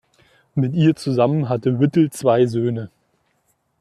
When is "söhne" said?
2.47-2.89